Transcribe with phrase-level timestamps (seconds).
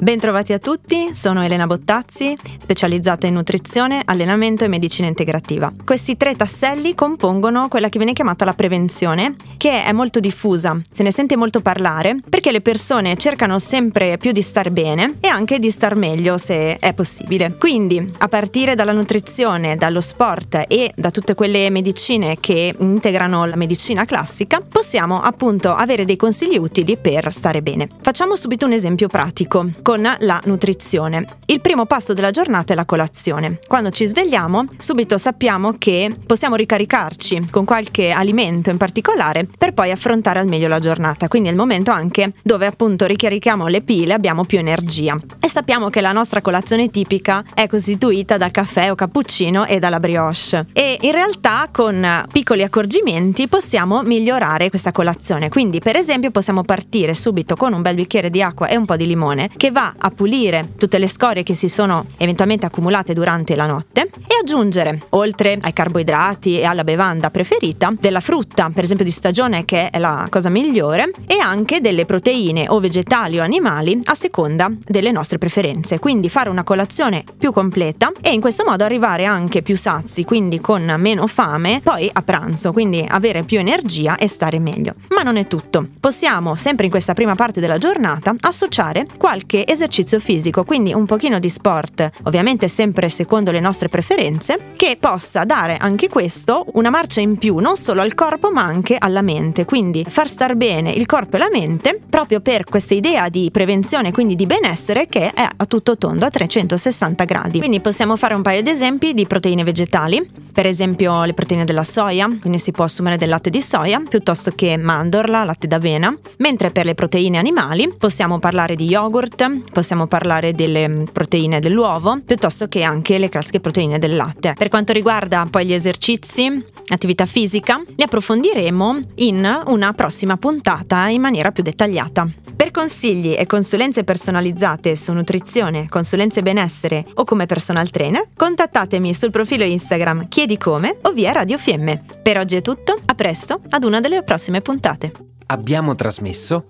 [0.00, 5.70] Bentrovati a tutti, sono Elena Bottazzi, specializzata in nutrizione, allenamento e medicina integrativa.
[5.84, 11.02] Questi tre tasselli compongono quella che viene chiamata la prevenzione, che è molto diffusa, se
[11.02, 15.58] ne sente molto parlare, perché le persone cercano sempre più di star bene e anche
[15.58, 17.56] di star meglio se è possibile.
[17.58, 23.56] Quindi, a partire dalla nutrizione, dallo sport e da tutte quelle medicine che integrano la
[23.56, 27.86] medicina classica, possiamo appunto avere dei consigli utili per stare bene.
[28.00, 31.26] Facciamo subito un esempio pratico con la nutrizione.
[31.46, 33.58] Il primo passo della giornata è la colazione.
[33.66, 39.90] Quando ci svegliamo, subito sappiamo che possiamo ricaricarci con qualche alimento in particolare per poi
[39.90, 41.26] affrontare al meglio la giornata.
[41.26, 45.18] Quindi è il momento anche dove appunto ricarichiamo le pile, abbiamo più energia.
[45.40, 49.98] E sappiamo che la nostra colazione tipica è costituita dal caffè o cappuccino e dalla
[49.98, 50.66] brioche.
[50.72, 55.48] E in realtà con piccoli accorgimenti possiamo migliorare questa colazione.
[55.48, 58.94] Quindi per esempio possiamo partire subito con un bel bicchiere di acqua e un po'
[58.94, 63.14] di limone che va va a pulire tutte le scorie che si sono eventualmente accumulate
[63.14, 68.84] durante la notte e aggiungere, oltre ai carboidrati e alla bevanda preferita, della frutta, per
[68.84, 73.42] esempio di stagione che è la cosa migliore, e anche delle proteine o vegetali o
[73.42, 75.98] animali a seconda delle nostre preferenze.
[75.98, 80.60] Quindi fare una colazione più completa e in questo modo arrivare anche più sazi, quindi
[80.60, 84.92] con meno fame, poi a pranzo, quindi avere più energia e stare meglio.
[85.16, 85.86] Ma non è tutto.
[85.98, 91.38] Possiamo, sempre in questa prima parte della giornata, associare qualche esercizio fisico, quindi un pochino
[91.38, 97.20] di sport, ovviamente sempre secondo le nostre preferenze, che possa dare anche questo una marcia
[97.20, 101.06] in più non solo al corpo ma anche alla mente, quindi far star bene il
[101.06, 105.48] corpo e la mente proprio per questa idea di prevenzione, quindi di benessere che è
[105.56, 107.58] a tutto tondo a 360 gradi.
[107.58, 111.84] Quindi possiamo fare un paio di esempi di proteine vegetali, per esempio le proteine della
[111.84, 116.70] soia, quindi si può assumere del latte di soia piuttosto che mandorla, latte d'avena, mentre
[116.70, 122.68] per le proteine animali possiamo parlare di yogurt, possiamo parlare delle mm, proteine dell'uovo, piuttosto
[122.68, 124.54] che anche le classiche proteine del latte.
[124.56, 131.20] Per quanto riguarda poi gli esercizi, attività fisica, li approfondiremo in una prossima puntata in
[131.20, 132.28] maniera più dettagliata.
[132.56, 139.30] Per consigli e consulenze personalizzate su nutrizione, consulenze benessere o come personal trainer, contattatemi sul
[139.30, 142.02] profilo Instagram Chiedi Come o via Radio Fiemme.
[142.22, 145.12] Per oggi è tutto, a presto ad una delle prossime puntate.
[145.46, 146.66] Abbiamo trasmesso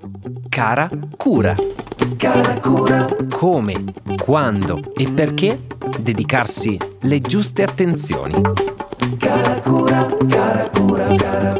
[0.49, 1.55] Cara Cura.
[2.17, 3.07] Cara Cura.
[3.31, 3.75] Come,
[4.23, 5.61] quando e perché
[5.99, 8.41] dedicarsi le giuste attenzioni.
[9.19, 11.59] Cara Cura, cara Cura, cara